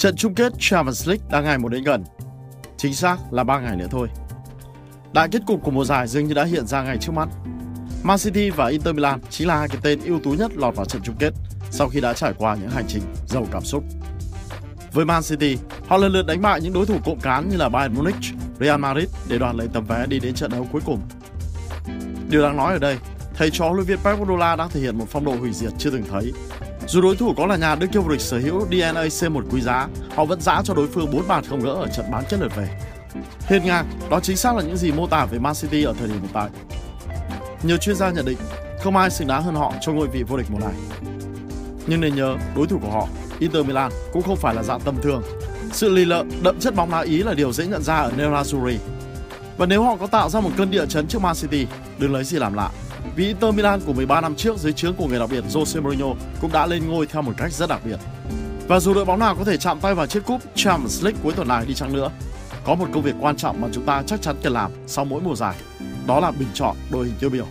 [0.00, 2.04] Trận chung kết Champions League đang ngày một đến gần.
[2.76, 4.08] Chính xác là 3 ngày nữa thôi.
[5.12, 7.28] Đại kết cục của mùa giải dường như đã hiện ra ngay trước mắt.
[8.02, 10.86] Man City và Inter Milan chính là hai cái tên ưu tú nhất lọt vào
[10.86, 11.30] trận chung kết
[11.70, 13.84] sau khi đã trải qua những hành trình giàu cảm xúc.
[14.92, 17.68] Với Man City, họ lần lượt đánh bại những đối thủ cộng cán như là
[17.68, 21.00] Bayern Munich, Real Madrid để đoạt lấy tấm vé đi đến trận đấu cuối cùng.
[22.30, 22.98] Điều đáng nói ở đây,
[23.34, 25.72] thầy trò huấn luyện viên Pep Guardiola đang thể hiện một phong độ hủy diệt
[25.78, 26.32] chưa từng thấy
[26.90, 29.60] dù đối thủ có là nhà đương kim vô địch sở hữu DNA C1 quý
[29.60, 32.40] giá, họ vẫn giã cho đối phương 4 bàn không gỡ ở trận bán kết
[32.40, 32.68] lượt về.
[33.46, 36.08] Hiên ngang, đó chính xác là những gì mô tả về Man City ở thời
[36.08, 36.48] điểm hiện tại.
[37.62, 38.38] Nhiều chuyên gia nhận định
[38.82, 40.74] không ai xứng đáng hơn họ cho ngôi vị vô địch mùa này.
[41.86, 44.94] Nhưng nên nhớ, đối thủ của họ, Inter Milan cũng không phải là dạng tầm
[45.02, 45.22] thường.
[45.72, 48.76] Sự lì lợm, đậm chất bóng đá Ý là điều dễ nhận ra ở Nerazzurri.
[49.56, 51.66] Và nếu họ có tạo ra một cơn địa chấn trước Man City,
[51.98, 52.70] đừng lấy gì làm lạ
[53.16, 56.06] vì Inter Milan của 13 năm trước dưới trướng của người đặc biệt Jose Mourinho
[56.40, 57.96] cũng đã lên ngôi theo một cách rất đặc biệt.
[58.68, 61.32] Và dù đội bóng nào có thể chạm tay vào chiếc cúp Champions League cuối
[61.32, 62.10] tuần này đi chăng nữa,
[62.64, 65.20] có một công việc quan trọng mà chúng ta chắc chắn cần làm sau mỗi
[65.20, 65.54] mùa giải,
[66.06, 67.46] đó là bình chọn đội hình tiêu biểu.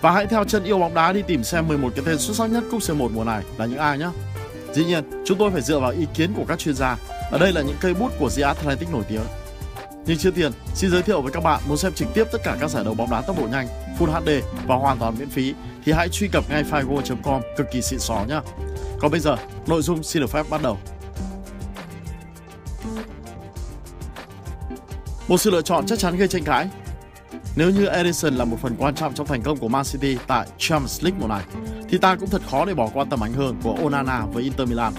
[0.00, 2.50] Và hãy theo chân yêu bóng đá đi tìm xem 11 cái tên xuất sắc
[2.50, 4.08] nhất cúp C1 mùa này là những ai nhé.
[4.72, 6.96] Dĩ nhiên, chúng tôi phải dựa vào ý kiến của các chuyên gia.
[7.30, 9.22] Ở đây là những cây bút của The Athletic nổi tiếng.
[10.06, 12.56] Nhưng trước tiên, xin giới thiệu với các bạn muốn xem trực tiếp tất cả
[12.60, 13.66] các giải đấu bóng đá tốc độ nhanh,
[13.98, 14.28] Full HD
[14.66, 15.54] và hoàn toàn miễn phí
[15.84, 18.40] thì hãy truy cập ngay figo.com cực kỳ xịn xò nhé.
[19.00, 20.78] Còn bây giờ, nội dung xin được phép bắt đầu.
[25.28, 26.68] Một sự lựa chọn chắc chắn gây tranh cãi.
[27.56, 30.46] Nếu như Edison là một phần quan trọng trong thành công của Man City tại
[30.58, 31.42] Champions League mùa này,
[31.88, 34.68] thì ta cũng thật khó để bỏ qua tầm ảnh hưởng của Onana với Inter
[34.68, 34.92] Milan.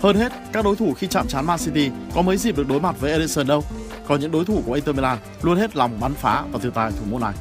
[0.00, 2.80] Hơn hết, các đối thủ khi chạm trán Man City có mấy dịp được đối
[2.80, 3.64] mặt với Ederson đâu
[4.10, 6.90] còn những đối thủ của Inter Milan luôn hết lòng bắn phá và tiêu tài
[6.90, 7.34] thủ môn này.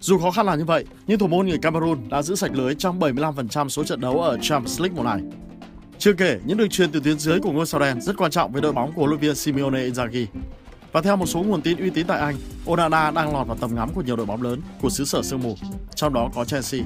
[0.00, 2.74] Dù khó khăn là như vậy, nhưng thủ môn người Cameroon đã giữ sạch lưới
[2.74, 5.20] trong 75% số trận đấu ở Champions League mùa này.
[5.98, 8.52] Chưa kể, những đường truyền từ tuyến dưới của ngôi sao đen rất quan trọng
[8.52, 10.26] với đội bóng của huấn luyện viên Simeone Inzaghi.
[10.92, 13.74] Và theo một số nguồn tin uy tín tại Anh, Onana đang lọt vào tầm
[13.74, 15.56] ngắm của nhiều đội bóng lớn của xứ sở sương mù,
[15.94, 16.80] trong đó có Chelsea.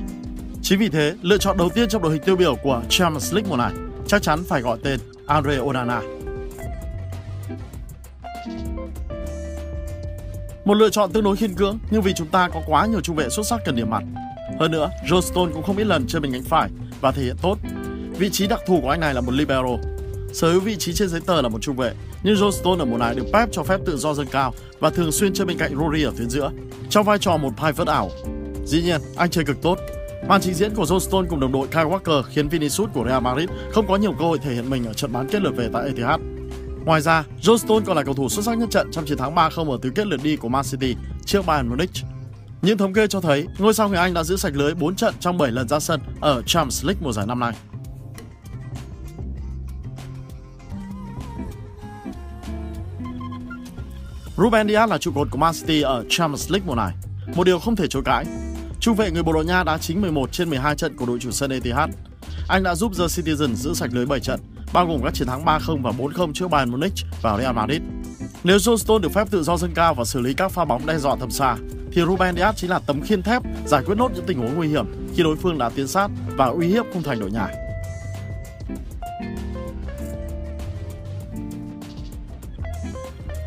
[0.62, 3.50] Chính vì thế, lựa chọn đầu tiên trong đội hình tiêu biểu của Champions League
[3.50, 3.72] mùa này
[4.06, 6.02] chắc chắn phải gọi tên Andre Onana.
[10.64, 13.16] Một lựa chọn tương đối khiên cưỡng nhưng vì chúng ta có quá nhiều trung
[13.16, 14.02] vệ xuất sắc cần điểm mặt.
[14.60, 17.36] Hơn nữa, John Stone cũng không ít lần chơi bên cánh phải và thể hiện
[17.42, 17.58] tốt.
[18.18, 19.76] Vị trí đặc thù của anh này là một libero.
[20.32, 21.92] Sở hữu vị trí trên giấy tờ là một trung vệ,
[22.22, 24.90] nhưng John Stone ở mùa này được Pep cho phép tự do dâng cao và
[24.90, 26.50] thường xuyên chơi bên cạnh Rory ở tuyến giữa,
[26.90, 28.10] trong vai trò một pivot ảo.
[28.64, 29.78] Dĩ nhiên, anh chơi cực tốt.
[30.28, 33.22] Màn trình diễn của John Stone cùng đồng đội Kyle Walker khiến Vinicius của Real
[33.22, 35.68] Madrid không có nhiều cơ hội thể hiện mình ở trận bán kết lượt về
[35.72, 36.20] tại Etihad.
[36.84, 39.34] Ngoài ra, John Stones còn là cầu thủ xuất sắc nhất trận trong chiến thắng
[39.34, 41.90] 3-0 ở tứ kết lượt đi của Man City trước Bayern Munich.
[42.62, 45.14] Những thống kê cho thấy, ngôi sao người Anh đã giữ sạch lưới 4 trận
[45.20, 47.52] trong 7 lần ra sân ở Champions League mùa giải năm nay.
[54.36, 56.94] Ruben Dias là trụ cột của Man City ở Champions League mùa này.
[57.34, 58.24] Một điều không thể chối cãi.
[58.86, 61.30] Trung vệ người Bồ Đào Nha đá chính 11 trên 12 trận của đội chủ
[61.30, 61.90] sân Etihad.
[62.48, 64.40] Anh đã giúp The Citizen giữ sạch lưới 7 trận,
[64.72, 66.92] bao gồm các chiến thắng 3-0 và 4-0 trước Bayern Munich
[67.22, 67.80] và Real Madrid.
[68.44, 70.86] Nếu John Stone được phép tự do dâng cao và xử lý các pha bóng
[70.86, 71.56] đe dọa tầm xa,
[71.92, 74.68] thì Ruben Dias chính là tấm khiên thép giải quyết nốt những tình huống nguy
[74.68, 74.86] hiểm
[75.16, 77.48] khi đối phương đã tiến sát và uy hiếp khung thành đội nhà.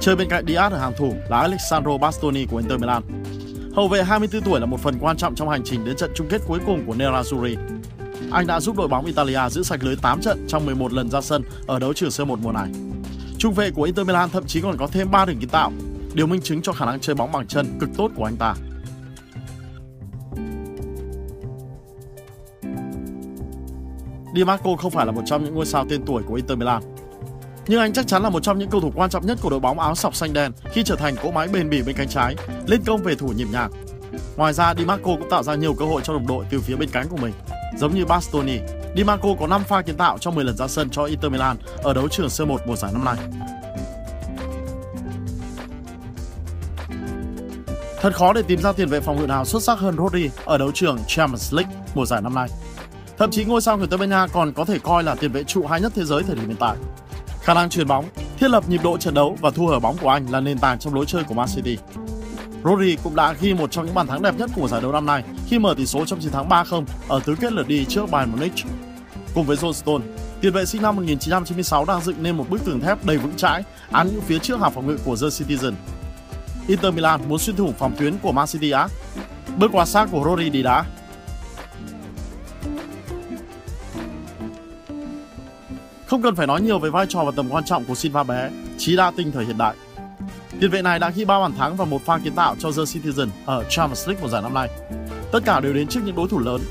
[0.02, 3.19] Chơi bên cạnh Dias ở hàng thủ là Alessandro Bastoni của Inter Milan.
[3.74, 6.28] Hậu vệ 24 tuổi là một phần quan trọng trong hành trình đến trận chung
[6.30, 7.56] kết cuối cùng của Nerazzurri
[8.32, 11.22] anh đã giúp đội bóng Italia giữ sạch lưới 8 trận trong 11 lần ra
[11.22, 12.70] sân ở đấu trường C1 mùa này.
[13.38, 15.72] Trung vệ của Inter Milan thậm chí còn có thêm 3 đường kiến tạo,
[16.14, 18.56] điều minh chứng cho khả năng chơi bóng bằng chân cực tốt của anh ta.
[24.36, 26.84] Di Marco không phải là một trong những ngôi sao tên tuổi của Inter Milan.
[27.70, 29.60] Nhưng anh chắc chắn là một trong những cầu thủ quan trọng nhất của đội
[29.60, 32.36] bóng áo sọc xanh đen khi trở thành cỗ máy bền bỉ bên cánh trái,
[32.68, 33.72] lên công về thủ nhịp nhàng.
[34.38, 36.76] Ngoài ra, Di Marco cũng tạo ra nhiều cơ hội cho đồng đội từ phía
[36.76, 37.34] bên cánh của mình.
[37.78, 38.60] Giống như Bastoni,
[38.96, 41.58] Di Marco có 5 pha kiến tạo trong 10 lần ra sân cho Inter Milan
[41.84, 43.16] ở đấu trường C1 mùa giải năm nay.
[48.02, 50.58] Thật khó để tìm ra tiền vệ phòng ngự nào xuất sắc hơn Rodri ở
[50.58, 52.50] đấu trường Champions League mùa giải năm nay.
[53.18, 55.44] Thậm chí ngôi sao người Tây Ban Nha còn có thể coi là tiền vệ
[55.44, 56.76] trụ hay nhất thế giới thời điểm hiện tại.
[57.50, 58.06] Khả năng chuyền bóng,
[58.40, 60.80] thiết lập nhịp độ trận đấu và thu hở bóng của anh là nền tảng
[60.80, 61.78] trong lối chơi của Man City.
[62.64, 65.06] Rodri cũng đã ghi một trong những bàn thắng đẹp nhất của giải đấu năm
[65.06, 68.12] nay khi mở tỷ số trong chiến thắng 3-0 ở tứ kết lượt đi trước
[68.12, 68.54] Bayern Munich.
[69.36, 70.04] Cùng với John Stone,
[70.42, 73.64] tiền vệ sinh năm 1996 đang dựng nên một bức tường thép đầy vững chãi
[73.92, 75.74] án những phía trước hàng phòng ngự của The Citizen.
[76.68, 78.88] Inter Milan muốn xuyên thủng phòng tuyến của Man City á?
[79.58, 80.86] Bước qua xác của Rodri đi đá.
[86.10, 88.50] Không cần phải nói nhiều về vai trò và tầm quan trọng của Silva bé,
[88.78, 89.76] trí đa tinh thời hiện đại.
[90.60, 92.82] Tiền vệ này đã ghi 3 bàn thắng và một pha kiến tạo cho The
[92.82, 94.70] Citizen ở Champions League mùa giải năm nay.
[95.32, 96.62] Tất cả đều đến trước những đối thủ lớn.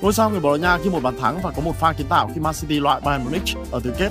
[0.00, 2.06] Ngôi sao người Bồ Đào Nha ghi một bàn thắng và có một pha kiến
[2.08, 4.10] tạo khi Man City loại Bayern Munich ở tứ kết.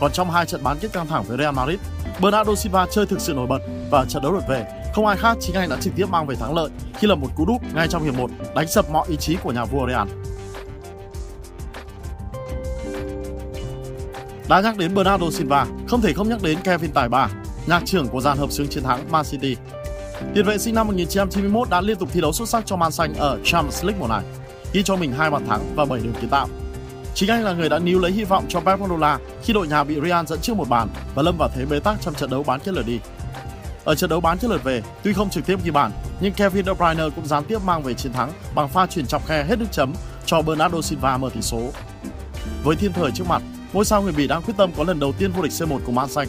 [0.00, 1.78] Còn trong hai trận bán kết căng thẳng với Real Madrid,
[2.20, 3.60] Bernardo Silva chơi thực sự nổi bật
[3.90, 6.36] và trận đấu lượt về, không ai khác chính anh đã trực tiếp mang về
[6.36, 9.16] thắng lợi khi lập một cú đúp ngay trong hiệp 1 đánh sập mọi ý
[9.16, 10.08] chí của nhà vua Real.
[14.48, 17.28] Đã nhắc đến Bernardo Silva, không thể không nhắc đến Kevin Tài Ba,
[17.66, 19.56] nhạc trưởng của dàn hợp xướng chiến thắng Man City.
[20.34, 23.14] Tiền vệ sinh năm 1991 đã liên tục thi đấu xuất sắc cho Man Xanh
[23.14, 24.24] ở Champions League mùa này,
[24.72, 26.48] ghi cho mình hai bàn thắng và 7 đường kiến tạo.
[27.14, 29.84] Chính anh là người đã níu lấy hy vọng cho Pep Guardiola khi đội nhà
[29.84, 32.42] bị Real dẫn trước một bàn và lâm vào thế bế tắc trong trận đấu
[32.42, 33.00] bán kết lượt đi.
[33.84, 36.64] Ở trận đấu bán kết lượt về, tuy không trực tiếp ghi bàn, nhưng Kevin
[36.64, 39.58] De Bruyne cũng gián tiếp mang về chiến thắng bằng pha chuyển chọc khe hết
[39.58, 39.92] nước chấm
[40.26, 41.70] cho Bernardo Silva mở tỷ số.
[42.64, 43.42] Với thiên thời trước mặt,
[43.72, 45.92] ngôi sao người Bỉ đang quyết tâm có lần đầu tiên vô địch C1 của
[45.92, 46.28] Man Xanh.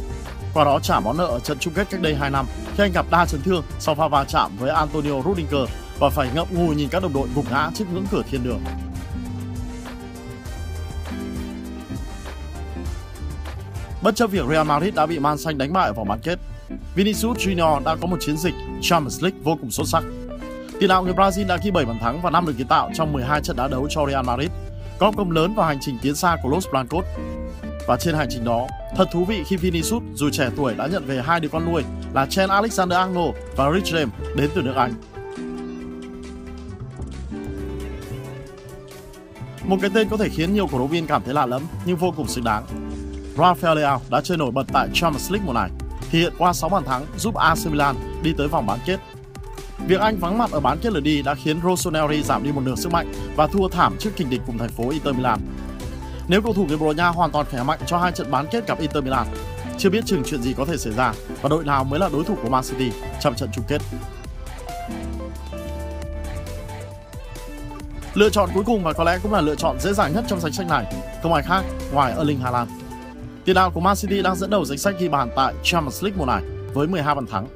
[0.54, 2.46] Qua đó trả món nợ ở trận chung kết cách đây 2 năm
[2.78, 5.70] khi anh gặp đa chấn thương sau pha va chạm với Antonio Rudiger
[6.00, 8.62] và phải ngậm ngùi nhìn các đồng đội gục ngã trước ngưỡng cửa thiên đường.
[14.02, 16.40] Bất chấp việc Real Madrid đã bị Man Xanh đánh bại ở vòng bán kết,
[16.96, 20.04] Vinicius Junior đã có một chiến dịch Champions League vô cùng xuất sắc.
[20.80, 23.14] Tiền đạo người Brazil đã ghi 7 bàn thắng và 5 được kiến tạo trong
[23.14, 24.50] 12 trận đá đấu cho Real Madrid,
[25.00, 27.06] góp công lớn vào hành trình tiến xa của Los Blancos.
[27.88, 31.06] Và trên hành trình đó, thật thú vị khi Vinicius dù trẻ tuổi đã nhận
[31.06, 31.84] về hai đứa con nuôi
[32.14, 34.94] là Chen Alexander-Arnold và Rich James đến từ nước Anh.
[39.64, 41.98] Một cái tên có thể khiến nhiều cổ động viên cảm thấy lạ lẫm nhưng
[41.98, 42.66] vô cùng xứng đáng.
[43.36, 45.70] Rafael Leao đã chơi nổi bật tại Champions League mùa này,
[46.12, 49.00] thể hiện qua 6 bàn thắng giúp AC Milan đi tới vòng bán kết.
[49.86, 52.62] Việc anh vắng mặt ở bán kết lượt đi đã khiến Rossoneri giảm đi một
[52.66, 55.40] nửa sức mạnh và thua thảm trước kình địch cùng thành phố Inter Milan.
[56.28, 58.48] Nếu cầu thủ người Bồ Đào Nha hoàn toàn khỏe mạnh cho hai trận bán
[58.52, 59.28] kết gặp Inter Milan,
[59.78, 62.24] chưa biết chừng chuyện gì có thể xảy ra và đội nào mới là đối
[62.24, 62.92] thủ của Man City
[63.22, 63.82] trong trận chung kết.
[68.14, 70.40] Lựa chọn cuối cùng và có lẽ cũng là lựa chọn dễ dàng nhất trong
[70.40, 70.94] danh sách này,
[71.24, 71.64] không ai khác
[71.94, 72.70] ngoài Erling Haaland.
[73.46, 76.20] Tiền đạo của Man City đang dẫn đầu danh sách ghi bàn tại Champions League
[76.20, 76.42] mùa này
[76.74, 77.48] với 12 bàn thắng.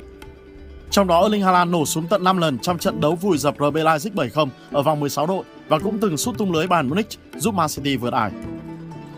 [0.91, 3.75] Trong đó Erling Haaland nổ súng tận 5 lần trong trận đấu vùi dập RB
[3.75, 7.07] Leipzig 7-0 ở vòng 16 đội và cũng từng sút tung lưới Bayern Munich
[7.37, 8.31] giúp Man City vượt ải.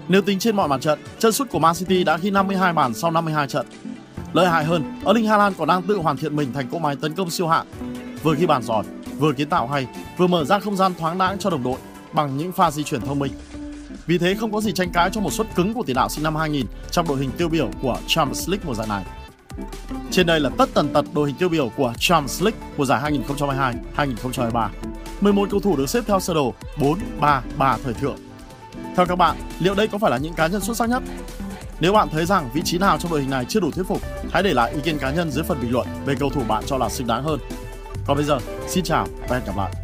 [0.08, 2.94] Nếu tính trên mọi mặt trận, chân sút của Man City đã ghi 52 bàn
[2.94, 3.66] sau 52 trận.
[4.34, 7.14] Lợi hại hơn, Erling Haaland còn đang tự hoàn thiện mình thành cỗ máy tấn
[7.14, 7.66] công siêu hạng,
[8.24, 8.84] vừa ghi bàn giỏi,
[9.20, 9.88] vừa kiến tạo hay,
[10.18, 11.78] vừa mở ra không gian thoáng đãng cho đồng đội
[12.14, 13.32] bằng những pha di chuyển thông minh.
[14.06, 16.24] Vì thế không có gì tranh cãi cho một suất cứng của tiền đạo sinh
[16.24, 19.06] năm 2000 trong đội hình tiêu biểu của Champions League mùa giải này.
[20.12, 23.12] Trên đây là tất tần tật đội hình tiêu biểu của Champions League mùa giải
[23.96, 24.70] 2022-2023.
[25.22, 26.54] 11 cầu thủ được xếp theo sơ đồ
[27.20, 28.18] 4-3-3 thời thượng.
[28.96, 31.04] Theo các bạn, liệu đây có phải là những cá nhân xuất sắc nhất?
[31.80, 34.02] Nếu bạn thấy rằng vị trí nào trong đội hình này chưa đủ thuyết phục,
[34.32, 36.64] hãy để lại ý kiến cá nhân dưới phần bình luận về cầu thủ bạn
[36.66, 37.40] cho là xứng đáng hơn.
[38.08, 39.83] Còn bây giờ, xin chào và hẹn gặp lại.